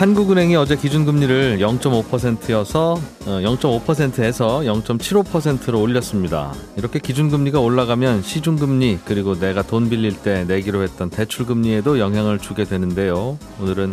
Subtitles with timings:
[0.00, 6.54] 한국은행이 어제 기준금리를 0.5%여서 0.5%에서 0.75%로 올렸습니다.
[6.78, 13.38] 이렇게 기준금리가 올라가면 시중금리 그리고 내가 돈 빌릴 때 내기로 했던 대출금리에도 영향을 주게 되는데요.
[13.60, 13.92] 오늘은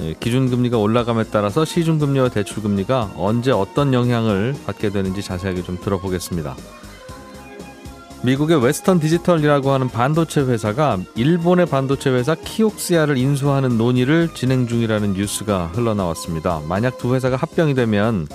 [0.00, 6.56] 예, 기준금리가 올라감에 따라서 시중금리와 대출금리가 언제 어떤 영향을 받게 되는지 자세하게 좀 들어보겠습니다.
[8.28, 15.68] 미국의 웨스턴 디지털이라고 하는 반도체 회사가 일본의 반도체 회사 키옥시아를 인수하는 논의를 진행 중이라는 뉴스가
[15.68, 16.60] 흘러나왔습니다.
[16.68, 18.28] 만약 두 회사가 합병이 되면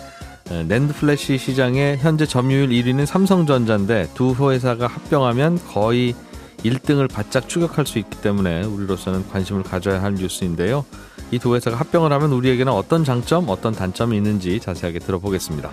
[0.50, 6.16] 낸드 플래시 시장의 현재 점유율 1위는 삼성전자인데 두 회사가 합병하면 거의
[6.64, 10.86] 1등을 바짝 추격할 수 있기 때문에 우리로서는 관심을 가져야 할 뉴스인데요.
[11.30, 15.72] 이 두 회사가 합병을 하면 우리에게는 어떤 장점, 어떤 단점이 있는지 자세하게 들어보겠습니다.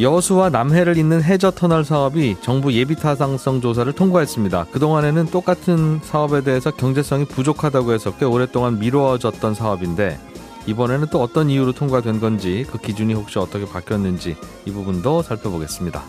[0.00, 4.66] 여수와 남해를 잇는 해저 터널 사업이 정부 예비 타당성 조사를 통과했습니다.
[4.72, 10.18] 그동안에는 똑같은 사업에 대해서 경제성이 부족하다고 해서 꽤 오랫동안 미뤄졌던 사업인데
[10.66, 16.02] 이번에는 또 어떤 이유로 통과된 건지 그 기준이 혹시 어떻게 바뀌었는지 이 부분도 살펴보겠습니다.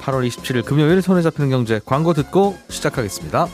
[0.00, 3.46] 8월 27일 금요일 손에 잡히는 경제 광고 듣고 시작하겠습니다.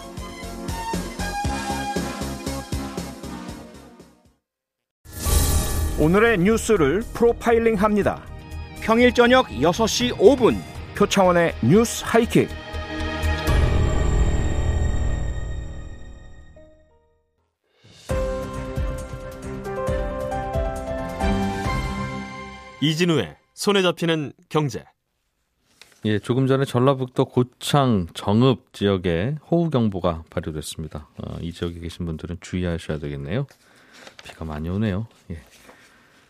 [5.99, 8.23] 오늘의 뉴스를 프로파일링 합니다.
[8.87, 10.63] 평일 저녁 6시 5분
[10.97, 12.49] 표창원의 뉴스 하이킥.
[22.81, 24.85] 이진우의 손에 잡히는 경제.
[26.05, 31.09] 예, 조금 전에 전라북도 고창 정읍 지역에 호우 경보가 발효됐습니다.
[31.19, 33.49] 어, 이 지역에 계신 분들은 주의하셔야 되겠네요.
[34.23, 35.09] 비가 많이 오네요.
[35.33, 35.41] 예.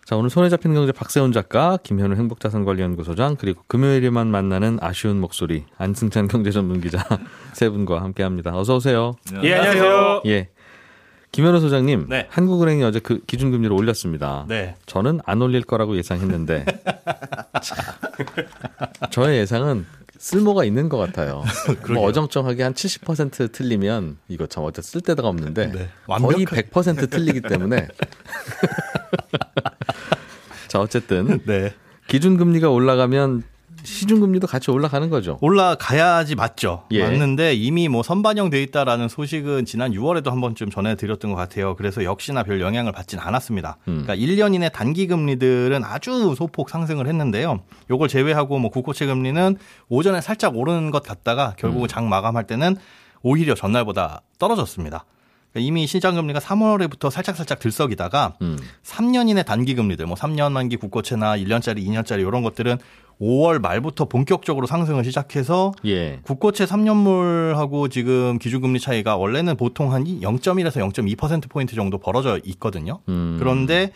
[0.06, 6.28] 자, 오늘 손에 잡히는 경제 박세훈 작가, 김현우 행복자산관리연구소장, 그리고 금요일에만 만나는 아쉬운 목소리, 안승찬
[6.28, 7.04] 경제전문기자
[7.52, 8.56] 세 분과 함께 합니다.
[8.56, 9.16] 어서오세요.
[9.42, 10.22] 예, 안녕하세요.
[10.26, 10.48] 예.
[11.32, 12.28] 김현우 소장님, 네.
[12.30, 14.46] 한국은행이 어제 그 기준금리를 올렸습니다.
[14.46, 14.76] 네.
[14.86, 16.66] 저는 안 올릴 거라고 예상했는데,
[17.60, 17.76] 참,
[19.10, 19.86] 저의 예상은
[20.18, 21.42] 쓸모가 있는 것 같아요.
[21.92, 25.72] 뭐 어정쩡하게 한 70% 틀리면 이거 참 어째 쓸 데가 없는데 네.
[25.72, 26.62] 거의 완벽하게.
[26.62, 27.88] 100% 틀리기 때문에
[30.68, 31.72] 자 어쨌든 네.
[32.08, 33.42] 기준금리가 올라가면
[33.82, 35.38] 시중금리도 같이 올라가는 거죠.
[35.40, 36.84] 올라가야지 맞죠.
[36.90, 37.04] 예.
[37.04, 41.76] 맞는데 이미 뭐 선반영돼 있다라는 소식은 지난 6월에도 한 번쯤 전해드렸던 것 같아요.
[41.76, 43.78] 그래서 역시나 별 영향을 받진 않았습니다.
[43.86, 44.02] 음.
[44.04, 47.60] 그러니까 1년 이내 단기 금리들은 아주 소폭 상승을 했는데요.
[47.90, 49.56] 요걸 제외하고 뭐 국고채 금리는
[49.88, 51.88] 오전에 살짝 오르는 것 같다가 결국은 음.
[51.88, 52.76] 장 마감할 때는
[53.22, 55.04] 오히려 전날보다 떨어졌습니다.
[55.56, 58.58] 그러니까 이미 시장 금리가 3월에부터 살짝살짝 들썩이다가 음.
[58.84, 62.76] 3년 이내 단기 금리들, 뭐 3년 만기 국고채나 1년짜리, 2년짜리 이런 것들은
[63.20, 66.20] 5월 말부터 본격적으로 상승을 시작해서 예.
[66.22, 73.00] 국고채 3년물하고 지금 기준금리 차이가 원래는 보통 한 0.1에서 0.2%포인트 정도 벌어져 있거든요.
[73.08, 73.36] 음.
[73.38, 73.92] 그런데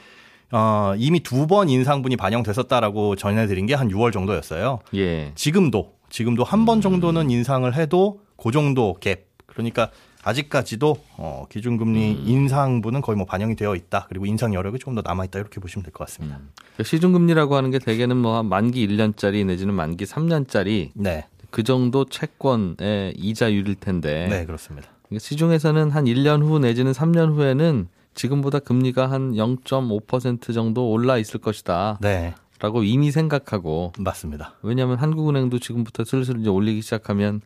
[0.52, 4.78] 어, 이미 두 번 인상분이 반영됐었다라고 전해드린 게 한 6월 정도였어요.
[4.94, 5.32] 예.
[5.34, 9.18] 지금도, 지금도 한 번 정도는 인상을 해도 그 정도 갭.
[9.46, 9.90] 그러니까
[10.22, 14.06] 아직까지도 어, 기준금리 인상분은 거의 뭐 반영이 되어 있다.
[14.08, 15.38] 그리고 인상 여력이 조금 더 남아 있다.
[15.38, 16.38] 이렇게 보시면 될 것 같습니다.
[16.76, 21.26] 그 시중금리라고 하는 게 대개는 뭐한 만기 1년짜리 내지는 만기 3년짜리 네.
[21.50, 24.88] 그 정도 채권의 이자율일 텐데 네, 그렇습니다.
[25.08, 31.40] 그러니까 시중에서는 한 1년 후 내지는 3년 후에는 지금보다 금리가 한 0.5% 정도 올라 있을
[31.40, 31.98] 것이다.
[32.00, 34.54] 네, 라고 이미 생각하고 맞습니다.
[34.62, 37.40] 왜냐하면 한국은행도 지금부터 슬슬 이제 올리기 시작하면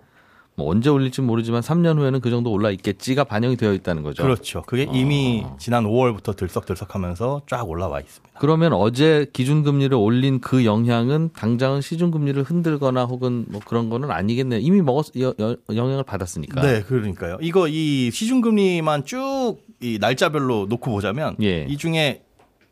[0.56, 4.22] 뭐 언제 올릴지 모르지만 3년 후에는 그 정도 올라 있겠지가 반영이 되어 있다는 거죠.
[4.22, 4.62] 그렇죠.
[4.62, 8.38] 그게 이미 지난 5월부터 들썩들썩하면서 쫙 올라와 있습니다.
[8.38, 14.60] 그러면 어제 기준금리를 올린 그 영향은 당장은 시중금리를 흔들거나 혹은 뭐 그런 거는 아니겠네요.
[14.60, 16.62] 이미 먹었 여- 여- 영향을 받았으니까.
[16.62, 17.38] 네, 그러니까요.
[17.40, 21.66] 이거 이 시중금리만 쭉 이 날짜별로 놓고 보자면 예.
[21.68, 22.22] 이 중에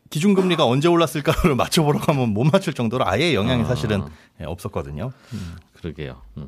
[0.09, 3.65] 기준금리가 언제 올랐을까를 맞춰보려고 하면 못 맞출 정도로 아예 영향이 아.
[3.65, 4.01] 사실은
[4.41, 5.11] 예, 없었거든요.
[5.73, 6.21] 그러게요.
[6.37, 6.47] 음.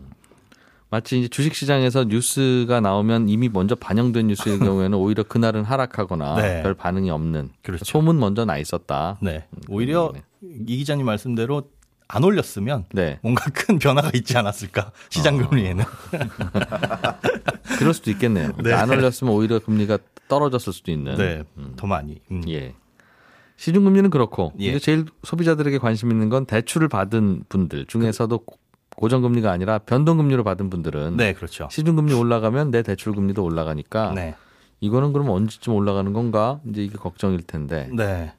[0.96, 6.64] 마치 이제 주식시장에서 뉴스가 나오면 이미 먼저 반영된 뉴스의 경우에는 오히려 그날은 하락하거나 네.
[6.64, 7.84] 별 반응이 없는 그렇죠.
[7.84, 9.18] 소문 먼저 나 있었다.
[9.22, 9.46] 네.
[9.68, 10.24] 오히려 네.
[10.42, 11.64] 이 기자님 말씀대로
[12.08, 13.20] 안 올렸으면 네.
[13.24, 15.84] 뭔가 큰 변화가 있지 않았을까 시장 금리에는.
[17.78, 18.52] 그럴 수도 있겠네요.
[18.64, 18.72] 네.
[18.72, 19.98] 안 올렸으면 오히려 금리가
[20.30, 21.18] 떨어졌을 수도 있는.
[21.18, 21.44] 네,
[21.76, 22.22] 더 많이.
[22.32, 22.42] 음.
[22.48, 22.74] 예.
[23.58, 24.68] 시중 금리는 그렇고 예.
[24.68, 28.58] 이제 제일 소비자들에게 관심 있는 건 대출을 받은 분들 중에서도 고-
[28.96, 31.68] 고정금리가 아니라 변동금리로 받은 분들은 네, 그렇죠.
[31.72, 34.36] 시중금리 올라가면 내 대출금리도 올라가니까 네.
[34.80, 36.60] 이거는 그럼 언제쯤 올라가는 건가?
[36.70, 38.34] 이제 이게 걱정일 텐데 네.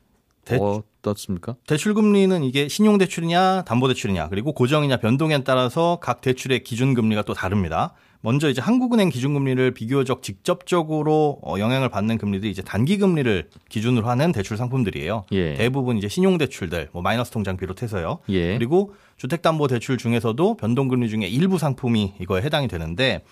[0.44, 1.56] 대, 어떻습니까?
[1.66, 7.22] 대출 금리는 이게 신용 대출이냐, 담보 대출이냐, 그리고 고정이냐 변동에 따라서 각 대출의 기준 금리가
[7.22, 7.94] 또 다릅니다.
[8.26, 14.08] 먼저 이제 한국은행 기준 금리를 비교적 직접적으로 어, 영향을 받는 금리들이 이제 단기 금리를 기준으로
[14.08, 15.26] 하는 대출 상품들이에요.
[15.30, 15.54] 예.
[15.54, 18.18] 대부분 이제 신용 대출들, 뭐 마이너스 통장 비롯해서요.
[18.30, 18.58] 예.
[18.58, 23.22] 그리고 주택담보대출 중에서도 변동금리 중에 일부 상품이 이거에 해당이 되는데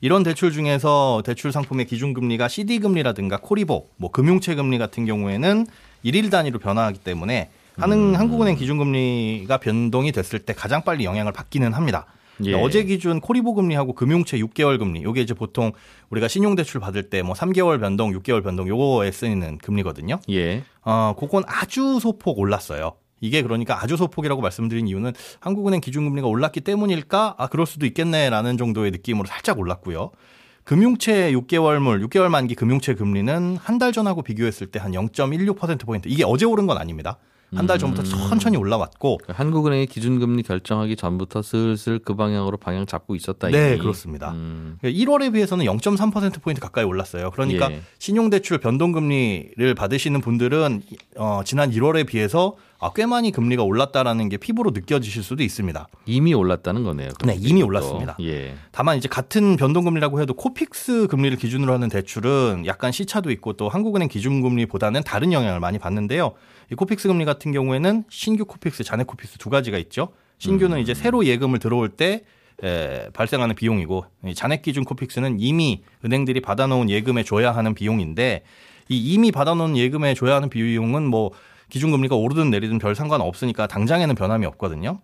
[0.00, 5.66] 이런 대출 중에서 대출 상품의 기준금리가 CD금리라든가 코리보, 뭐 금융채 금리 같은 경우에는
[6.04, 12.06] 일일 단위로 변화하기 때문에 하는 한국은행 기준금리가 변동이 됐을 때 가장 빨리 영향을 받기는 합니다.
[12.44, 12.54] 예.
[12.54, 15.72] 어제 기준 코리보 금리하고 금융채 6개월 금리, 요게 이제 보통
[16.10, 20.20] 우리가 신용대출 받을 때 뭐 3개월 변동, 6개월 변동 요거에 쓰이는 금리거든요.
[20.30, 20.62] 예.
[20.82, 22.92] 어, 그건 아주 소폭 올랐어요.
[23.22, 27.36] 이게 그러니까 아주 소폭이라고 말씀드린 이유는 한국은행 기준금리가 올랐기 때문일까?
[27.38, 30.10] 아, 그럴 수도 있겠네라는 정도의 느낌으로 살짝 올랐고요.
[30.64, 36.08] 금융채 6개월물, 6개월 만기 금융채 금리는 한 달 전하고 비교했을 때 한 0.16%포인트.
[36.08, 37.18] 이게 어제 오른 건 아닙니다.
[37.54, 39.18] 한 달 전부터 천천히 올라왔고.
[39.18, 43.48] 그러니까 한국은행이 기준금리 결정하기 전부터 슬슬 그 방향으로 방향 잡고 있었다.
[43.48, 43.78] 네, 이미.
[43.78, 44.32] 그렇습니다.
[44.32, 47.30] 음, 1월에 비해서는 0.3%포인트 가까이 올랐어요.
[47.30, 47.82] 그러니까 예.
[47.98, 50.82] 신용대출 변동금리를 받으시는 분들은
[51.16, 55.88] 어, 지난 1월에 비해서 아, 꽤 많이 금리가 올랐다라는 게 피부로 느껴지실 수도 있습니다.
[56.04, 57.10] 이미 올랐다는 거네요.
[57.24, 58.16] 네, 이미 올랐습니다.
[58.20, 58.54] 예.
[58.70, 64.08] 다만 이제 같은 변동금리라고 해도 코픽스 금리를 기준으로 하는 대출은 약간 시차도 있고 또 한국은행
[64.08, 66.32] 기준금리보다는 다른 영향을 많이 받는데요.
[66.70, 70.08] 이 코픽스 금리 같은 경우에는 신규 코픽스, 잔액 코픽스 두 가지가 있죠.
[70.38, 72.24] 신규는 이제 새로 예금을 들어올 때
[72.62, 78.42] 에, 발생하는 비용이고 이 잔액 기준 코픽스는 이미 은행들이 받아놓은 예금에 줘야 하는 비용인데
[78.88, 81.32] 이 이미 받아놓은 예금에 줘야 하는 비용은 뭐
[81.68, 85.00] 기준금리가 오르든 내리든 별 상관 없으니까 당장에는 변함이 없거든요.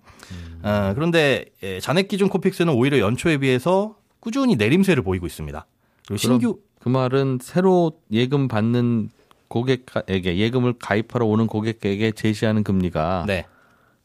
[0.62, 5.66] 어, 그런데 에, 잔액 기준 코픽스는 오히려 연초에 비해서 꾸준히 내림세를 보이고 있습니다.
[6.06, 9.10] 그리고 신규 그 말은 새로 예금 받는
[9.48, 13.44] 고객에게 예금을 가입하러 오는 고객에게 제시하는 금리가 네,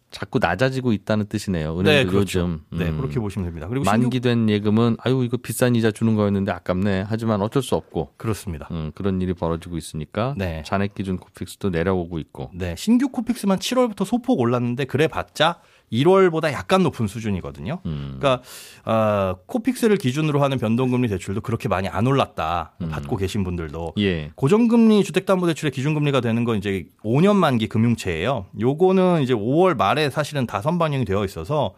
[0.09, 1.81] 자꾸 낮아지고 있다는 뜻이네요.
[1.81, 2.39] 네, 은행도 그렇죠.
[2.39, 2.97] 요즘 네 음.
[2.97, 3.67] 그렇게 보시면 됩니다.
[3.67, 7.05] 그리고 만기된 예금은 아유 이거 비싼 이자 주는 거였는데 아깝네.
[7.07, 8.67] 하지만 어쩔 수 없고 그렇습니다.
[8.71, 10.63] 음, 그런 일이 벌어지고 있으니까 네.
[10.65, 12.51] 잔액 기준 코픽스도 내려오고 있고.
[12.53, 15.59] 네, 신규 코픽스만 7월부터 소폭 올랐는데 그래봤자
[15.91, 17.79] 1월보다 약간 높은 수준이거든요.
[17.85, 18.17] 음.
[18.19, 18.43] 그러니까
[18.85, 22.73] 어, 코픽스를 기준으로 하는 변동금리 대출도 그렇게 많이 안 올랐다.
[22.81, 22.89] 음.
[22.89, 24.31] 받고 계신 분들도 예.
[24.35, 28.47] 고정금리 주택담보대출의 기준금리가 되는 건 이제 5년 만기 금융채예요.
[28.59, 31.73] 요거는 이제 5월 말에 사실은 다 선반영이 되어 있어서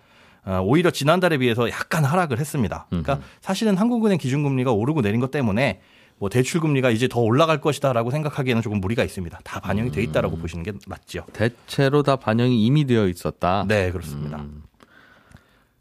[0.45, 2.88] 어, 오히려 지난달에 비해서 약간 하락을 했습니다.
[2.89, 5.81] 그러니까 사실은 한국은행 기준금리가 오르고 내린 것 때문에
[6.19, 9.39] 뭐 대출 금리가 이제 더 올라갈 것이다라고 생각하기에는 조금 무리가 있습니다.
[9.44, 11.25] 다 반영이 돼 있다라고 보시는 게 맞죠.
[11.33, 13.66] 대체로 다 반영이 이미 되어 있었다.
[13.68, 14.38] 네, 그렇습니다.
[14.39, 14.63] 음.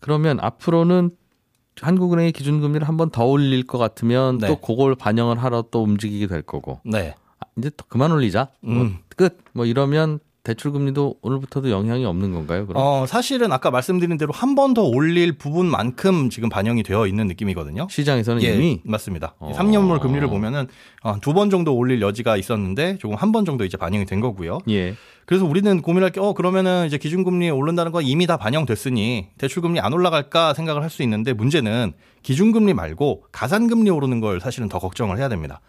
[0.00, 1.10] 그러면 앞으로는
[1.80, 4.46] 한국은행의 기준금리를 한 번 더 올릴 것 같으면 네.
[4.48, 7.14] 또 그걸 반영을 하러 또 움직이게 될 거고 네.
[7.40, 8.98] 아, 이제 또 그만 올리자 뭐 음.
[9.16, 10.18] 끝뭐 이러면
[10.48, 12.66] 대출 금리도 오늘부터도 영향이 없는 건가요?
[12.66, 17.26] 그럼 어, 사실은 아까 말씀드린 대로 한 번 더 올릴 부분만큼 지금 반영이 되어 있는
[17.26, 17.86] 느낌이거든요.
[17.90, 19.34] 시장에서는 예, 이미 맞습니다.
[19.38, 19.52] 어.
[19.54, 20.68] 3년물 금리를 보면은
[21.02, 24.60] 어, 두번 정도 올릴 여지가 있었는데 조금 한 번 정도 이제 반영이 된 거고요.
[24.70, 24.94] 예
[25.26, 29.92] 그래서 우리는 고민할 게, 어, 그러면은 이제 기준금리 오른다는 건 이미 다 반영됐으니 대출금리 안
[29.92, 35.28] 올라갈까 생각을 할 수 있는데 문제는 기준금리 말고 가산금리 오르는 걸 사실은 더 걱정을 해야
[35.28, 35.60] 됩니다.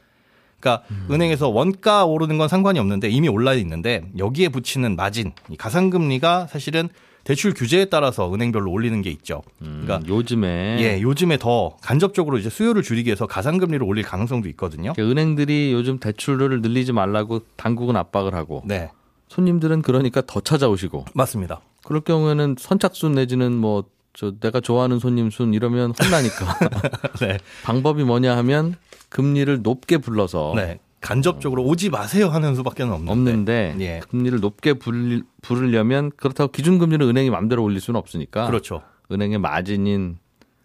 [0.59, 6.47] 그러니까 은행에서 원가 오르는 건 상관이 없는데 이미 올라 있는데 여기에 붙이는 마진, 이 가산금리가
[6.47, 6.89] 사실은
[7.23, 9.43] 대출 규제에 따라서 은행별로 올리는 게 있죠.
[9.61, 14.93] 음, 그러니까 요즘에 예, 요즘에 더 간접적으로 이제 수요를 줄이기 위해서 가산금리를 올릴 가능성도 있거든요.
[14.93, 18.89] 그러니까 은행들이 요즘 대출을 늘리지 말라고 당국은 압박을 하고 네,
[19.27, 21.61] 손님들은 그러니까 더 찾아오시고 맞습니다.
[21.83, 26.59] 그럴 경우에는 선착순 내지는 뭐 저 내가 좋아하는 손님 순 이러면 혼나니까
[27.21, 28.75] 네, 방법이 뭐냐 하면
[29.09, 30.79] 금리를 높게 불러서 네.
[31.01, 33.11] 간접적으로 오지 마세요 하는 수밖에 없는데.
[33.11, 33.99] 없는데 예.
[34.09, 38.81] 금리를 높게 부르, 부르려면 그렇다고 기준금리를 은행이 마음대로 올릴 수는 없으니까 그렇죠.
[39.11, 40.17] 은행의 마진인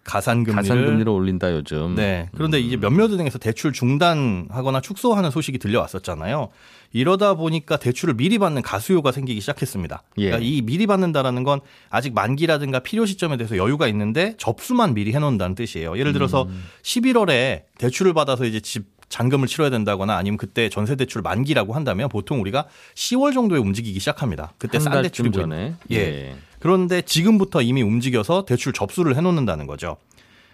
[0.05, 1.95] 가산금리를 가산금리를 올린다 요즘.
[1.95, 2.29] 네.
[2.35, 6.51] 그런데 이제 몇몇 은행에서 대출 중단하거나 축소하는 소식이 들려왔었잖아요.
[6.93, 10.03] 이러다 보니까 대출을 미리 받는 가수요가 생기기 시작했습니다.
[10.19, 10.27] 예.
[10.27, 15.57] 그러니까 이 미리 받는다라는 건 아직 만기라든가 필요 시점에 대해서 여유가 있는데 접수만 미리 해놓는다는
[15.57, 15.99] 뜻이에요.
[15.99, 16.49] 예를 들어서
[16.83, 22.41] 11월에 대출을 받아서 이제 집 잔금을 치러야 된다거나 아니면 그때 전세 대출 만기라고 한다면 보통
[22.41, 24.53] 우리가 10월 정도에 움직이기 시작합니다.
[24.59, 25.77] 그때 한싼 대출이 달쯤 보이는.
[25.89, 25.97] 전에.
[25.97, 26.37] 예.
[26.65, 29.99] 그런데 지금부터 이미 움직여서 대출 접수를 해놓는다는 거죠.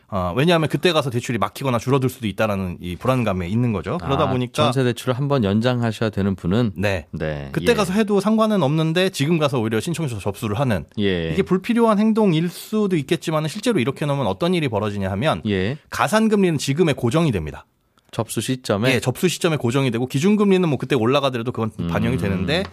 [0.09, 3.97] 어, 왜냐하면 그때 가서 대출이 막히거나 줄어들 수도 있다라는 이 불안감에 있는 거죠.
[3.99, 7.07] 그러다 아, 보니까 전세 대출을 한번 연장하셔야 되는 분은 네.
[7.13, 7.51] 네.
[7.53, 7.75] 그때 예.
[7.77, 11.31] 가서 해도 상관은 없는데 지금 가서 오히려 신청해서 접수를 하는 예.
[11.33, 15.79] 이게 불필요한 행동일 수도 있겠지만 실제로 이렇게 놓으면 어떤 일이 벌어지냐 하면 예.
[15.91, 17.67] 가산금리는 지금에 고정이 됩니다.
[18.11, 22.21] 접수 시점에 예, 접수 시점에 고정이 되고 기준금리는 뭐 그때 올라가더라도 그건 반영이 음.
[22.21, 22.65] 되는데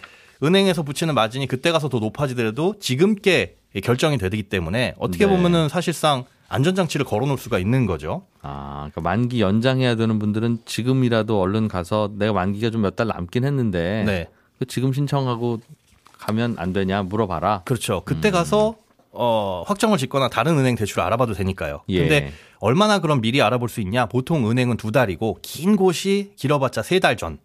[0.43, 5.31] 은행에서 붙이는 마진이 그때 가서 더 높아지더라도 지금께 결정이 되기 때문에 어떻게 네.
[5.31, 8.23] 보면은 사실상 안전장치를 걸어놓을 수가 있는 거죠.
[8.41, 13.43] 아, 그러니까 만기 연장해야 되는 분들은 지금이라도 얼른 가서 내가 만기가 좀 몇 달 남긴
[13.43, 14.27] 했는데 네.
[14.59, 15.59] 그 지금 신청하고
[16.17, 17.63] 가면 안 되냐 물어봐라.
[17.65, 17.97] 그렇죠.
[17.97, 18.01] 음.
[18.05, 18.75] 그때 가서
[19.11, 21.81] 어, 확정을 짓거나 다른 은행 대출을 알아봐도 되니까요.
[21.89, 21.99] 예.
[21.99, 24.05] 근데 얼마나 그럼 미리 알아볼 수 있냐?
[24.05, 27.39] 보통 은행은 두 달이고 긴 곳이 길어봤자 세 달 전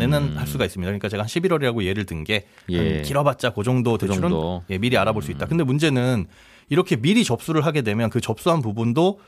[0.00, 0.88] 에는 할 수가 있습니다.
[0.88, 2.74] 그러니까 제가 한 11월이라고 예를 든게 음.
[2.74, 3.02] 예.
[3.02, 4.62] 길어봤자 그 정도 그 대출은 정도.
[4.70, 5.46] 예, 미리 알아볼 수 있다.
[5.46, 6.26] 근데 문제는
[6.68, 9.20] 이렇게 미리 접수를 하게 되면 그 접수한 부분도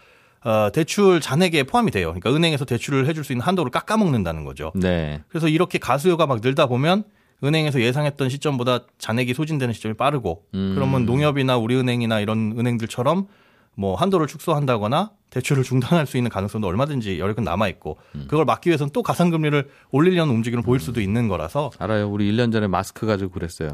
[0.42, 2.08] 어, 대출 잔액에 포함이 돼요.
[2.08, 4.72] 그러니까 은행에서 대출을 해줄 수 있는 한도를 깎아먹는다는 거죠.
[4.74, 5.22] 네.
[5.28, 7.04] 그래서 이렇게 가수요가 막 늘다 보면
[7.42, 10.72] 은행에서 예상했던 시점보다 잔액이 소진되는 시점이 빠르고 음.
[10.74, 13.28] 그러면 농협이나 우리은행이나 이런 은행들처럼
[13.74, 18.26] 뭐 한도를 축소한다거나 대출을 중단할 수 있는 가능성도 얼마든지 여력은 남아 있고 음.
[18.28, 22.10] 그걸 막기 위해서는 또 가산금리를 올리려는 움직임을 보일 수도 있는 거라서 알아요.
[22.10, 23.70] 우리 1년 전에 마스크 가지고 그랬어요.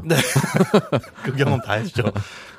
[1.23, 2.03] 그 경험 다 했죠.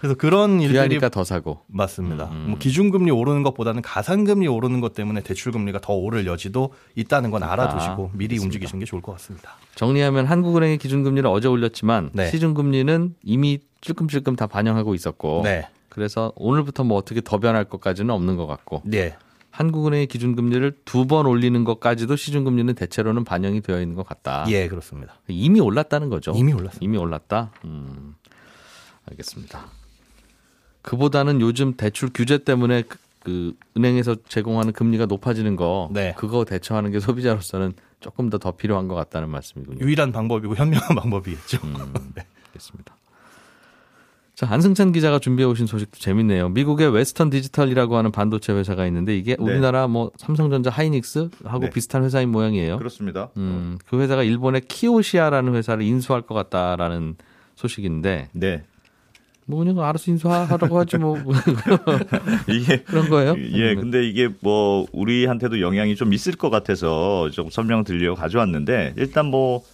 [0.00, 1.60] 그래서 그런 일들이 더 사고.
[1.68, 2.28] 맞습니다.
[2.32, 2.46] 음.
[2.48, 7.30] 뭐 기준 금리 오르는 것보다는 가산금리 오르는 것 때문에 대출 금리가 더 오를 여지도 있다는
[7.30, 8.44] 건 알아두시고 미리 그렇습니다.
[8.44, 9.52] 움직이시는 게 좋을 것 같습니다.
[9.74, 12.30] 정리하면 한국은행의 기준 금리를 어제 올렸지만 네.
[12.30, 15.68] 시중 금리는 이미 찔끔찔끔 다 반영하고 있었고 네.
[15.88, 19.16] 그래서 오늘부터 뭐 어떻게 더 변할 것까지는 없는 것 같고 네.
[19.50, 24.44] 한국은행의 기준금리를 두 번 올리는 것까지도 시중금리는 대체로는 반영이 되어 있는 것 같다.
[24.48, 25.14] 예, 그렇습니다.
[25.26, 26.32] 이미 올랐다는 거죠.
[26.36, 26.78] 이미 올랐습니다.
[26.84, 27.50] 이미 올랐다.
[27.64, 28.14] 음,
[29.10, 29.66] 알겠습니다.
[30.82, 36.14] 그보다는 요즘 대출 규제 때문에 그, 그 은행에서 제공하는 금리가 높아지는 거, 네.
[36.16, 39.84] 그거 대처하는 게 소비자로서는 조금 더 더 필요한 것 같다는 말씀이군요.
[39.84, 41.58] 유일한 방법이고 현명한 방법이겠죠.
[41.64, 41.74] 음,
[42.48, 42.96] 알겠습니다.
[44.38, 46.50] 자, 안승찬 기자가 준비해 오신 소식도 재밌네요.
[46.50, 51.70] 미국의 웨스턴 디지털이라고 하는 반도체 회사가 있는데 이게 우리나라 뭐 삼성전자 하이닉스하고 네.
[51.70, 52.78] 비슷한 회사인 모양이에요.
[52.78, 53.30] 그렇습니다.
[53.36, 57.16] 음, 그 회사가 일본의 키오시아라는 회사를 인수할 것 같다라는
[57.56, 58.62] 소식인데 네.
[59.44, 61.18] 뭐 그냥 알아서 인수하라고 하지 뭐
[62.46, 63.34] 이게 그런 거예요?
[63.54, 69.26] 예, 근데 이게 뭐 우리한테도 영향이 좀 있을 것 같아서 좀 설명 드리려고 가져왔는데 일단
[69.26, 69.64] 뭐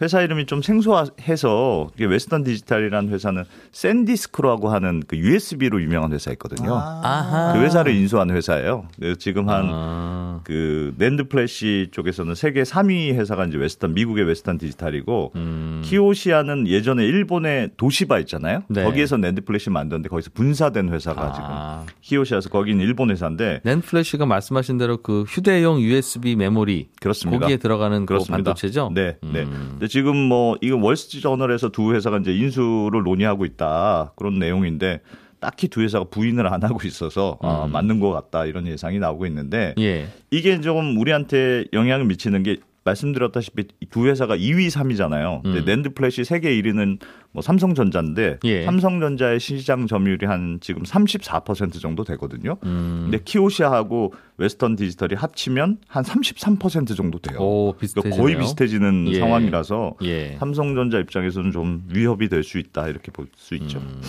[0.00, 6.74] 회사 이름이 좀 생소해서 이게 웨스턴 디지털이라는 회사는 샌디스크라고 하는 그 USB로 유명한 회사 있거든요.
[6.76, 7.52] 아하.
[7.54, 8.86] 그 회사를 인수한 회사예요.
[8.96, 14.58] 그래서 지금 한 아, 그 낸드 플래시 쪽에서는 세계 3위 회사가 이제 웨스턴 미국의 웨스턴
[14.58, 18.62] 디지털이고 음, 키오시아는 예전에 일본의 도시바 있잖아요.
[18.68, 18.84] 네.
[18.84, 21.84] 거기에서 낸드 플래시 만드는데 거기서 분사된 회사가 아.
[21.86, 27.40] 지금 키오시아에서 거기는 일본 회사인데 낸드플래시가 말씀하신 대로 그 휴대용 USB 메모리 그렇습니다.
[27.40, 28.36] 거기에 들어가는 그 그렇습니다.
[28.36, 28.90] 반도체죠?
[28.94, 29.42] 네, 네.
[29.42, 29.76] 음.
[29.88, 35.00] 지금 뭐 이거 월스트리트저널에서 두 회사가 이제 인수를 논의하고 있다 그런 내용인데
[35.40, 37.72] 딱히 두 회사가 부인을 안 하고 있어서 아, 음.
[37.72, 40.08] 맞는 것 같다 이런 예상이 나오고 있는데 예.
[40.30, 42.56] 이게 좀 우리한테 영향을 미치는 게
[42.88, 45.42] 말씀드렸다시피 이두 회사가 2위, 3위잖아요.
[45.42, 45.64] 근데 음.
[45.64, 46.98] 낸드 플래시 세계 1위는
[47.32, 48.64] 뭐 삼성전자인데 예.
[48.64, 52.56] 삼성전자의 시장 점유율이 한 지금 34% 정도 되거든요.
[52.64, 53.08] 음.
[53.10, 57.38] 근데 키오시아하고 웨스턴 디지털이 합치면 한 33% 정도 돼요.
[57.40, 58.16] 오, 그러니까.
[58.22, 59.18] 거의 비슷해지는 예.
[59.18, 60.36] 상황이라서 예.
[60.38, 63.78] 삼성전자 입장에서는 좀 위협이 될 수 있다 이렇게 볼 수 있죠.
[63.78, 64.00] 음.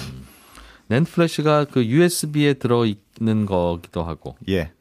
[0.88, 4.72] 낸드플래시가 그 USB에 들어 있는 거기도 하고 예.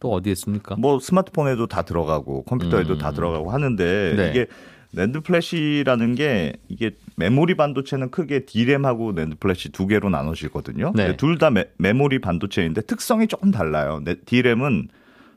[0.00, 0.74] 또 어디에 있습니까?
[0.76, 2.98] 뭐 스마트폰에도 다 들어가고 컴퓨터에도 음.
[2.98, 4.30] 다 들어가고 하는데 네.
[4.30, 4.46] 이게
[4.92, 10.92] 낸드 플래시라는 게 이게 메모리 반도체는 크게 D램하고 낸드 플래시 두 개로 나눠지거든요.
[10.96, 11.16] 네.
[11.16, 14.00] 둘다 메모리 반도체인데 특성이 조금 달라요.
[14.04, 14.88] 네, D램은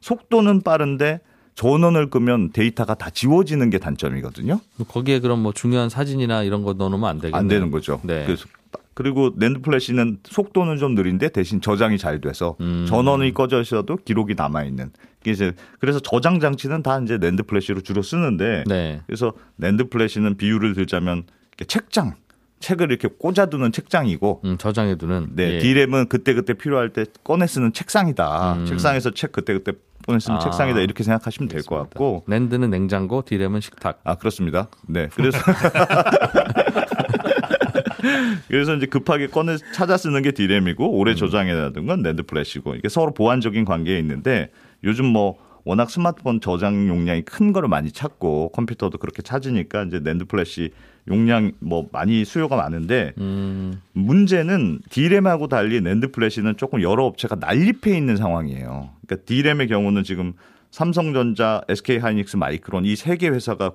[0.01, 1.20] 속도는 빠른데
[1.55, 4.60] 전원을 끄면 데이터가 다 지워지는 게 단점이거든요.
[4.88, 7.38] 거기에 그럼 뭐 중요한 사진이나 이런 거 넣어놓으면 안 되겠네요.
[7.38, 8.00] 안 되는 거죠.
[8.03, 8.25] 네.
[8.25, 8.48] 그래서
[8.94, 12.86] 그리고 낸드 플래시는 속도는 좀 느린데 대신 저장이 잘 돼서 음.
[12.88, 14.92] 전원이 꺼져 있어도 기록이 남아 있는.
[15.26, 19.02] 이제 그래서 저장 장치는 다 이제 낸드 플래시로 주로 쓰는데 네.
[19.08, 21.24] 그래서 낸드 플래시는 비유를 들자면
[21.68, 22.16] 책장
[22.60, 25.30] 책을 이렇게 꽂아두는 책장이고 음, 저장해두는.
[25.34, 25.60] 네, 예.
[25.60, 28.54] D램은 그때 그때 필요할 때 꺼내 쓰는 책상이다.
[28.54, 28.66] 음.
[28.66, 29.74] 책상에서 책 그때 그때
[30.08, 30.40] 꺼내 쓰는 아.
[30.40, 30.80] 책상이다.
[30.82, 32.24] 이렇게 생각하시면 될 것 같고.
[32.27, 34.00] 낸드는 냉장고, 디램은 식탁.
[34.06, 34.70] 아, 그렇습니다.
[34.88, 35.10] 네.
[35.16, 35.38] 그래서
[38.48, 41.00] 그래서 이제 급하게 꺼내 찾아 쓰는 게 D램이고 음.
[41.00, 44.50] 오래 저장해 놔둔 건 낸드 플래시고 이게 서로 보완적인 관계에 있는데
[44.83, 50.25] 요즘 뭐 워낙 스마트폰 저장 용량이 큰 거를 많이 찾고 컴퓨터도 그렇게 찾으니까 이제 낸드
[50.25, 50.72] 플래시
[51.07, 57.95] 용량 뭐 많이 수요가 많은데 음, 문제는 D램하고 달리 낸드 플래시는 조금 여러 업체가 난립해
[57.95, 58.89] 있는 상황이에요.
[59.07, 60.33] 그러니까 D램의 경우는 지금
[60.72, 63.74] 삼성전자, SK 하이닉스, 마이크론 이 세 개 회사가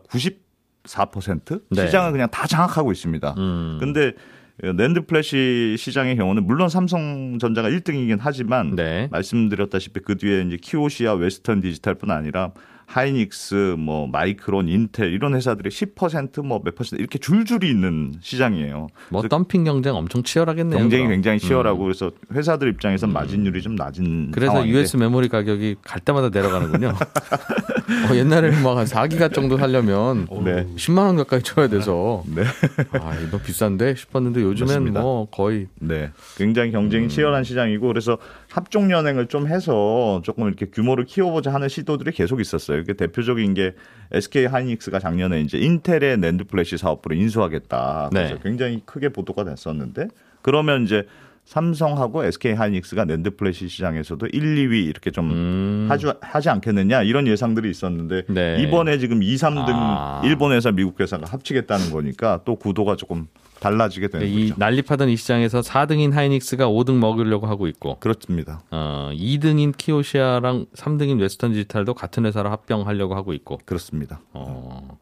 [0.89, 1.87] 94% 네.
[1.87, 3.35] 시장을 그냥 다 장악하고 있습니다.
[3.37, 3.77] 음.
[3.81, 4.13] 근데
[4.61, 9.09] 낸드 플래시 시장의 경우는 물론 삼성전자가 1등이긴 하지만 네.
[9.13, 12.53] 말씀드렸다시피 그 뒤에 이제 키오시아, 웨스턴 디지털뿐 아니라
[12.89, 18.87] 하이닉스, 뭐 마이크론, 인텔 이런 회사들이 10%뭐 몇 퍼센트 이렇게 줄줄이 있는 시장이에요.
[19.11, 20.79] 뭐 덤핑 경쟁 엄청 치열하겠네요.
[20.79, 21.13] 경쟁이 그럼.
[21.13, 21.85] 굉장히 치열하고 음.
[21.85, 26.95] 그래서 회사들 입장에선 마진율이 좀 낮은 그래서 상황인데 USB 메모리 가격이 갈 때마다 내려가는군요.
[28.11, 30.65] 어, 옛날에는 막 한 4기가 정도 살려면 네.
[30.77, 32.45] 10만 원 가까이 줘야 돼서 네.
[32.93, 35.01] 아, 이거 비싼데 싶었는데 요즘엔 맞습니다.
[35.01, 36.11] 뭐 거의 네.
[36.37, 37.09] 굉장히 경쟁이 음.
[37.09, 38.17] 치열한 시장이고 그래서
[38.51, 42.79] 합종 연횡을 좀 해서 조금 이렇게 규모를 키워보자 하는 시도들이 계속 있었어요.
[42.79, 43.75] 이게 대표적인 게
[44.13, 48.09] SK 하이닉스가 작년에 이제 인텔의 낸드 플래시 사업부를 인수하겠다.
[48.11, 48.41] 그래서 네.
[48.43, 50.09] 굉장히 크게 보도가 됐었는데
[50.41, 51.05] 그러면 이제
[51.45, 57.27] 삼성하고 SK 하이닉스가 낸드 플래시 시장에서도 1, 2위 이렇게 좀 음, 하지, 하지 않겠느냐 이런
[57.27, 58.63] 예상들이 있었는데 네.
[58.63, 60.21] 이번에 지금 2, 3등 아.
[60.25, 63.29] 일본 회사, 미국 회사가 합치겠다는 거니까 또 구도가 조금
[63.61, 64.55] 달라지게 되는 이 거죠.
[64.59, 68.63] 난립하던 이 시장에서 4등인 하이닉스가 5등 먹으려고 하고 있고 그렇습니다.
[68.71, 74.21] 어, 2등인 키오시아랑 3등인 웨스턴 디지털도 같은 회사로 합병하려고 하고 있고 그렇습니다.
[74.33, 74.99] 어,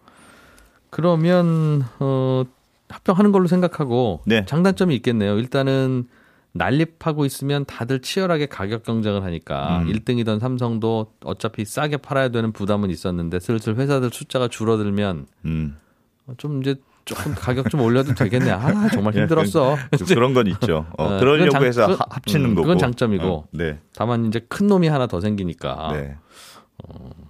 [0.90, 2.44] 그러면 어,
[2.88, 4.44] 합병하는 걸로 생각하고 네.
[4.46, 5.38] 장단점이 있겠네요.
[5.38, 6.08] 일단은
[6.52, 9.92] 난립하고 있으면 다들 치열하게 가격 경쟁을 하니까 음.
[9.92, 15.76] 1등이던 삼성도 어차피 싸게 팔아야 되는 부담은 있었는데 슬슬 회사들 숫자가 줄어들면 음.
[16.26, 18.50] 어, 좀 이제 조금 가격 좀 올려도 되겠네.
[18.50, 19.76] 아 정말 힘들었어.
[19.96, 20.86] 좀 그런 건 있죠.
[20.98, 22.62] 어, 어, 그러려고 장- 해서 하- 합치는 음, 거고.
[22.66, 23.24] 그건 장점이고.
[23.26, 23.78] 어, 네.
[23.94, 25.90] 다만 이제 큰 놈이 하나 더 생기니까.
[25.92, 26.16] 네.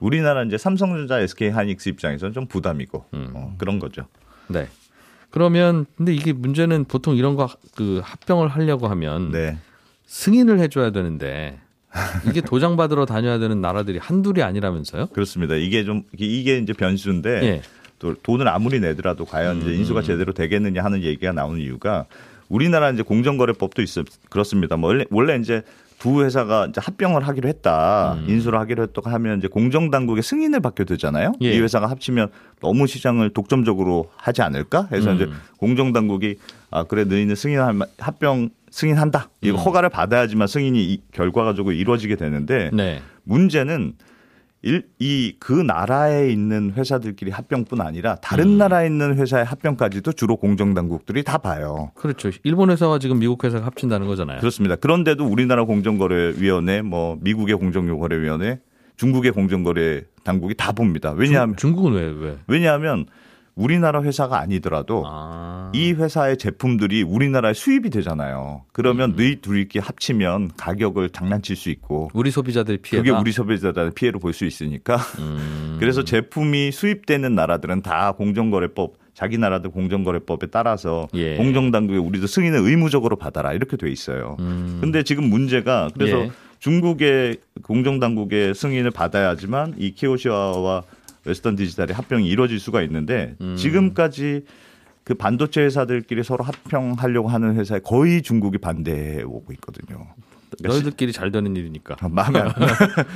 [0.00, 3.30] 우리나라 이제 삼성전자, SK 하이닉스 입장에서는 좀 부담이고 음.
[3.35, 4.06] 어, 그런 거죠.
[4.49, 4.66] 네.
[5.30, 9.59] 그러면 근데 이게 문제는 보통 이런 거 그 합병을 하려고 하면 네.
[10.06, 11.61] 승인을 해줘야 되는데
[12.26, 15.09] 이게 도장 받으러 다녀야 되는 나라들이 한둘이 아니라면서요?
[15.09, 15.54] 그렇습니다.
[15.56, 17.62] 이게 좀 이게 이제 변수인데 예.
[17.98, 22.04] 또 돈을 아무리 내더라도 과연 이제 인수가 제대로 되겠느냐 하는 얘기가 나오는 이유가
[22.48, 24.76] 우리나라 이제 공정거래법도 있어 그렇습니다.
[24.76, 25.62] 뭐 원래 원래 이제
[25.98, 30.85] 두 회사가 이제 합병을 하기로 했다, 인수를 하기로 했다고 하면 이제 공정 당국의 승인을 받게
[30.85, 31.32] 되잖아요.
[31.40, 31.54] 예.
[31.54, 32.28] 이 회사가 합치면
[32.61, 34.88] 너무 시장을 독점적으로 하지 않을까?
[34.92, 36.37] 해서 이제 공정 당국이
[36.70, 39.30] 아 그래 너희는 승인할 마- 합병 승인한다.
[39.40, 43.00] 이거 허가를 받아야지만 승인이 이- 결과적으로 이루어지게 되는데 네.
[43.24, 43.94] 문제는
[44.62, 51.38] 이그 나라에 있는 회사들끼리 합병뿐 아니라 다른 나라에 있는 회사의 합병까지도 주로 공정 당국들이 다
[51.38, 51.92] 봐요.
[51.95, 52.31] 그렇죠.
[52.42, 54.40] 일본 회사와 지금 미국 회사가 합친다는 거잖아요.
[54.40, 54.77] 그렇습니다.
[54.77, 58.59] 그런데도 우리나라 공정거래위원회, 뭐 미국의 공정거래위원회,
[58.97, 61.12] 중국의 공정거래 당국이 다 봅니다.
[61.12, 62.38] 왜냐하면 중, 국은 왜 왜?
[62.49, 63.07] 왜냐하면
[63.57, 65.73] 우리나라 회사가 아니더라도 아.
[65.75, 68.62] 이 회사의 제품들이 우리나라에 수입이 되잖아요.
[68.73, 69.16] 그러면 음.
[69.16, 74.21] 너희 둘이 이렇게 합치면 가격을 장난칠 수 있고 우리 소비자들이 피해가 그게 우리 소비자들의 피해를
[74.21, 75.77] 볼수 있으니까 음.
[75.81, 81.37] 그래서 제품이 수입되는 나라들은 다 공정거래법 자기 나라들 공정거래법에 따라서 예.
[81.37, 84.37] 공정당국에 우리도 승인을 의무적으로 받아라 이렇게 돼 있어요.
[84.40, 84.77] 음.
[84.83, 86.31] 근데 지금 문제가 그래서 예.
[86.59, 90.83] 중국의 공정당국의 승인을 받아야지만 이 키오시아와
[91.26, 93.56] 웨스턴 디지털의 합병이 이루어질 수가 있는데 음.
[93.56, 94.44] 지금까지
[95.04, 100.06] 그 반도체 회사들끼리 서로 합병하려고 하는 회사에 거의 중국이 반대해 오고 있거든요.
[100.58, 101.96] 그러니까 너희들끼리 잘 되는 일이니까.
[102.00, 102.52] 시- 마음에 안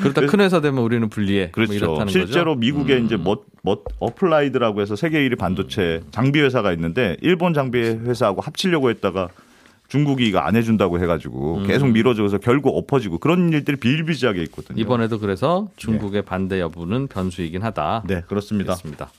[0.03, 1.51] 그러다 큰 회사 되면 우리는 불리해.
[1.53, 1.87] 그렇죠.
[1.87, 2.59] 뭐 실제로 거죠.
[2.61, 3.07] 미국에 음.
[3.07, 8.91] 이제 뭐, 뭐 어플라이드라고 해서 세계 1위 반도체 장비 회사가 있는데 일본 장비 회사하고 합치려고
[8.91, 9.29] 했다가
[9.91, 14.77] 중국이 이거 안 해준다고 해가지고 계속 미뤄져서 결국 엎어지고 그런 일들이 비일비재하게 있거든요.
[14.77, 14.79] 음.
[14.81, 18.05] 이번에도 그래서 중국의 반대 여부는 변수이긴 하다.
[18.07, 18.73] 네 그렇습니다.
[18.75, 19.11] 그렇습니다.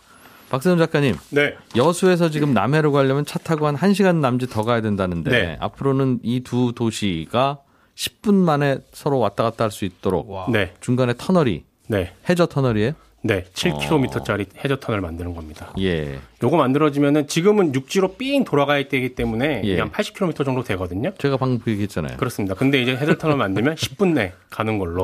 [0.49, 1.55] 박세훈 작가님, 네.
[1.77, 5.57] 여수에서 지금 남해로 가려면 차 타고 한 1시간 남짓 더 가야 된다는데 네.
[5.61, 7.59] 앞으로는 이 두 도시가
[7.95, 10.73] 10분 만에 서로 왔다 갔다 할 수 있도록 네.
[10.81, 12.13] 중간에 터널이 네.
[12.29, 12.93] 해저 터널이에요?
[13.23, 13.43] 네.
[13.53, 15.73] 7km짜리 해저 터널 만드는 겁니다.
[15.79, 16.19] 예.
[16.43, 19.79] 요거 만들어지면은 지금은 육지로 삥 돌아가야 되기 때문에 예.
[19.79, 21.11] 한 80km 정도 되거든요.
[21.17, 22.17] 제가 방금 그 얘기했잖아요.
[22.17, 22.55] 그렇습니다.
[22.55, 25.03] 근데 이제 해저 터널 만들면 10분 내 가는 걸로.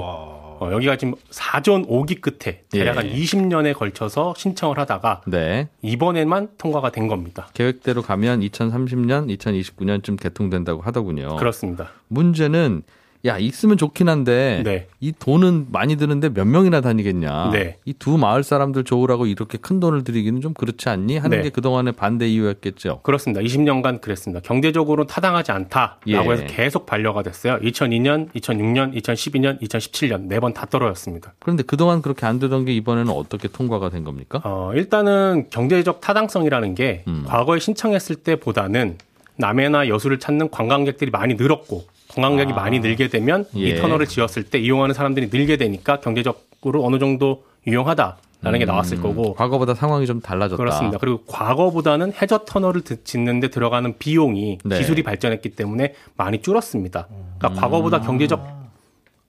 [0.59, 2.97] 어, 여기가 지금 사전 5기 끝에 대략 예.
[2.97, 5.69] 한 20년에 걸쳐서 신청을 하다가 네.
[5.83, 7.47] 이번에만 통과가 된 겁니다.
[7.53, 11.35] 계획대로 가면 2030년, 2029년쯤 개통된다고 하더군요.
[11.35, 11.91] 그렇습니다.
[12.07, 12.81] 문제는
[13.25, 14.87] 야 있으면 좋긴 한데 네.
[14.99, 17.49] 이 돈은 많이 드는데 몇 명이나 다니겠냐.
[17.51, 17.77] 네.
[17.85, 21.17] 이두 마을 사람들 좋으라고 이렇게 큰 돈을 들이기는 좀 그렇지 않니?
[21.17, 21.43] 하는 네.
[21.43, 23.01] 게 그동안의 반대 이유였겠죠.
[23.03, 23.41] 그렇습니다.
[23.41, 24.39] 20년간 그랬습니다.
[24.41, 26.19] 경제적으로 타당하지 않다라고 예.
[26.19, 27.57] 해서 계속 반려가 됐어요.
[27.59, 31.33] 2002년, 2006년, 2012년, 2017년 네 번 다 떨어졌습니다.
[31.39, 34.41] 그런데 그동안 그렇게 안 되던 게 이번에는 어떻게 통과가 된 겁니까?
[34.43, 37.23] 어, 일단은 경제적 타당성이라는 게 음.
[37.27, 38.97] 과거에 신청했을 때보다는
[39.35, 41.85] 남해나 여수를 찾는 관광객들이 많이 늘었고
[42.21, 42.55] 관광객이 아.
[42.55, 43.69] 많이 늘게 되면 예.
[43.69, 49.01] 이 터널을 지었을 때 이용하는 사람들이 늘게 되니까 경제적으로 어느 정도 유용하다 라는 게 나왔을
[49.01, 50.57] 거고 음, 과거보다 상황이 좀 달라졌다.
[50.57, 50.97] 그렇습니다.
[50.99, 54.77] 그리고 과거보다는 해저 터널을 드- 짓는데 들어가는 비용이 네.
[54.77, 57.07] 기술이 발전했기 때문에 많이 줄었습니다.
[57.39, 57.55] 그러니까 음.
[57.55, 58.45] 과거보다 경제적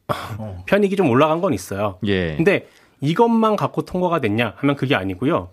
[0.67, 1.99] 편익이 좀 올라간 건 있어요.
[2.07, 2.37] 예.
[2.37, 2.67] 근데
[3.01, 5.49] 이것만 갖고 통과가 됐냐 하면 그게 아니고요.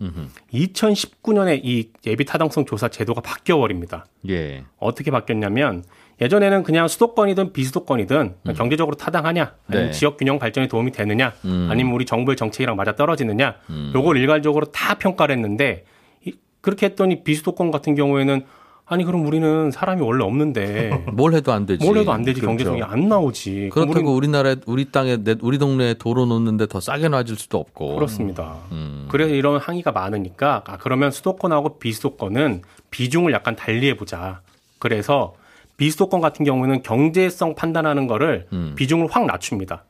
[0.53, 4.05] 2019년에 이 예비 타당성 조사 제도가 바뀌어 버립니다.
[4.29, 4.63] 예.
[4.79, 5.83] 어떻게 바뀌었냐면
[6.21, 9.91] 예전에는 그냥 수도권이든 비수도권이든 경제적으로 타당하냐, 아니면 네.
[9.91, 11.67] 지역 균형 발전에 도움이 되느냐, 음.
[11.69, 13.55] 아니면 우리 정부의 정책이랑 맞아 떨어지느냐,
[13.93, 15.83] 요걸 일괄적으로 다 평가를 했는데
[16.25, 18.45] 이- 그렇게 했더니 비수도권 같은 경우에는
[18.87, 21.83] 아니 그럼 우리는 사람이 원래 없는데 뭘 해도 안 되지.
[21.83, 22.51] 뭘 해도 안 되지 그렇죠.
[22.55, 23.69] 경제성이 안 나오지.
[23.73, 27.95] 그렇다고 우린 우리나라에 우리 땅에 내- 우리 동네에 도로 놓는데 더 싸게 놔줄 수도 없고.
[27.95, 28.57] 그렇습니다.
[28.71, 29.07] 음.
[29.09, 34.41] 그래서 이런 항의가 많으니까 아 그러면 수도권하고 비수도권은 비중을 약간 달리해 보자.
[34.77, 35.33] 그래서
[35.77, 38.73] 비수도권 같은 경우는 경제성 판단하는 거를 음.
[38.75, 39.83] 비중을 확 낮춥니다.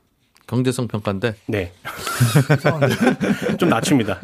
[0.46, 1.34] 경제성 평가인데.
[1.46, 1.72] 네.
[3.58, 4.20] 좀 낮춥니다.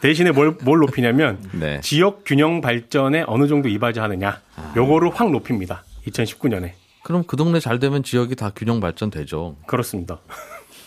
[0.00, 1.80] 대신에 뭘, 뭘 높이냐면 네.
[1.82, 4.40] 지역 균형 발전에 어느 정도 이바지하느냐.
[4.76, 5.84] 요거를 확 높입니다.
[6.06, 6.72] 2019년에.
[7.02, 9.56] 그럼 그 동네 잘 되면 지역이 다 균형 발전되죠.
[9.66, 10.18] 그렇습니다.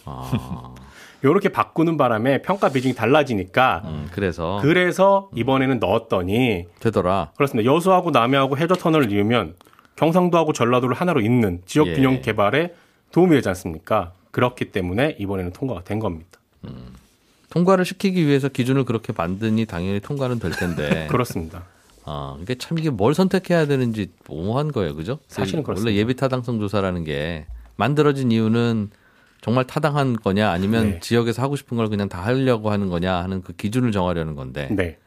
[0.05, 0.73] 아.
[1.23, 7.31] 요렇게 바꾸는 바람에 평가 비중이 달라지니까 음, 그래서 그래서 이번에는 넣었더니 되더라.
[7.35, 7.69] 그렇습니다.
[7.69, 9.55] 여수하고 남해하고 해저 터널을 이으면
[9.99, 11.95] 경상도하고 전라도를 하나로 잇는 지역 예.
[11.95, 12.73] 균형 개발에
[13.11, 14.13] 도움이 되지 않습니까?
[14.31, 16.39] 그렇기 때문에 이번에는 통과가 된 겁니다.
[17.49, 21.07] 통과를 시키기 위해서 기준을 그렇게 만드니 당연히 통과는 될 텐데.
[21.11, 21.65] 그렇습니다.
[22.05, 25.19] 아, 이게 참 이게 뭘 선택해야 되는지 모호한 거예요, 그죠?
[25.27, 25.95] 사실은 원래 그렇습니다.
[25.99, 28.91] 예비 타당성 조사라는 게 만들어진 이유는
[29.41, 30.99] 정말 타당한 거냐 아니면 네.
[31.01, 34.97] 지역에서 하고 싶은 걸 그냥 다 하려고 하는 거냐 하는 그 기준을 정하려는 건데 네.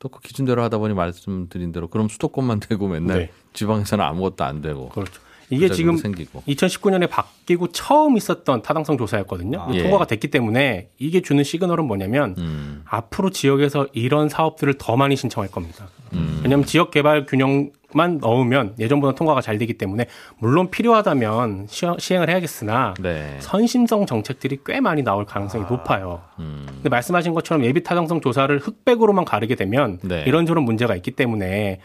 [0.00, 3.30] 또 그 기준대로 하다 보니 말씀드린 대로 그럼 수도권만 되고 맨날 네.
[3.52, 5.20] 지방에서는 아무것도 안 되고 그렇죠.
[5.52, 9.68] 이게 지금 생기고 2019년에 바뀌고 처음 있었던 타당성 조사였거든요.
[9.72, 9.82] 예.
[9.82, 15.50] 통과가 됐기 때문에 이게 주는 시그널은 뭐냐면 음, 앞으로 지역에서 이런 사업들을 더 많이 신청할
[15.50, 15.88] 겁니다.
[16.12, 16.40] 음.
[16.44, 20.06] 왜냐하면 지역 개발 균형 만 넣으면 예전보다 통과가 잘 되기 때문에
[20.38, 23.36] 물론 필요하다면 시행- 시행을 해야겠으나 네.
[23.40, 26.22] 선심성 정책들이 꽤 많이 나올 가능성이 높아요.
[26.38, 30.24] 음, 근데 말씀하신 것처럼 예비 타당성 조사를 흑백으로만 가르게 되면 네.
[30.26, 31.80] 이런저런 문제가 있기 때문에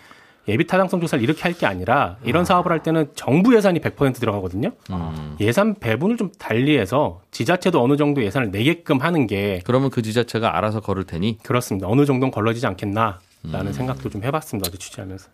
[0.48, 4.72] 예비 타당성 조사를 이렇게 할 게 아니라 이런 사업을 할 때는 정부 예산이 100% 들어가거든요.
[4.92, 5.36] 음.
[5.40, 10.82] 예산 배분을 좀 달리해서 지자체도 어느 정도 예산을 내게끔 하는 게 그러면 그 지자체가 알아서
[10.82, 11.88] 걸을 테니 그렇습니다.
[11.90, 13.74] 어느 정도는 걸러지지 않겠나라는 음.
[13.74, 14.68] 생각도 좀 해봤습니다.
[14.70, 15.30] 어제 취재하면서.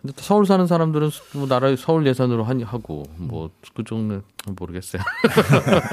[0.00, 4.22] 근데 또 서울 사는 사람들은 뭐 나라 서울 예산으로 하니 하고 뭐 그쪽은
[4.58, 5.02] 모르겠어요.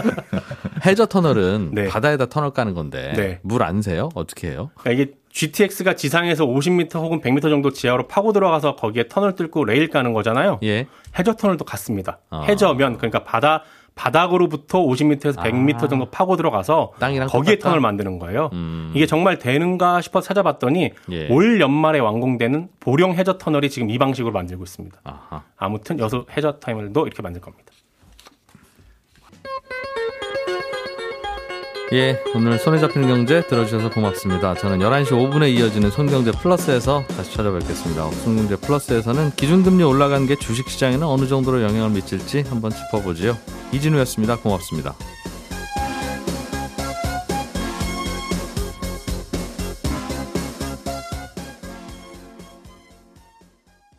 [0.86, 1.88] 해저 터널은 네.
[1.88, 3.40] 바다에다 터널 까는 건데 네.
[3.44, 4.10] 물 안 새요?
[4.16, 4.72] 어떻게 해요?
[4.78, 9.90] 그러니까 이게 GTX가 지상에서 50m 혹은 100m 정도 지하로 파고 들어가서 거기에 터널 뚫고 레일
[9.90, 10.60] 까는 거잖아요.
[10.64, 10.88] 예.
[11.20, 12.20] 해저 터널도 같습니다.
[12.30, 12.44] 아.
[12.44, 13.64] 해저면 그러니까 바다
[13.98, 17.00] 바닥으로부터 50m에서 100m 정도 파고 들어가서 아.
[17.00, 17.70] 땅이랑 거기에 똑같다?
[17.70, 18.50] 터널 만드는 거예요.
[18.54, 18.92] 음.
[18.96, 21.28] 이게 정말 되는가 싶어 찾아봤더니 예.
[21.30, 25.00] 올 연말에 완공되는 보령 해저 터널이 지금 이 방식으로 만들고 있습니다.
[25.04, 25.44] 아하.
[25.58, 27.72] 아무튼 여수 해저 터널도 이렇게 만들 겁니다.
[31.94, 34.56] 예, 오늘 손에 잡히는 경제 들어주셔서 고맙습니다.
[34.56, 38.12] 저는 11시 5분에 이어지는 손경제 플러스에서 다시 찾아뵙겠습니다.
[38.12, 43.38] 손경제 플러스에서는 기준금리 올라간 게 주식시장에는 어느 정도로 영향을 미칠지 한번 짚어보지요.
[43.72, 44.36] 이진우였습니다.
[44.38, 44.96] 고맙습니다.